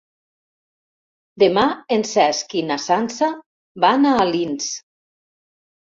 Demà 1.43 1.65
en 1.97 2.05
Cesc 2.13 2.57
i 2.61 2.65
na 2.71 2.77
Sança 2.89 3.31
van 3.87 4.11
a 4.13 4.19
Alins. 4.25 4.71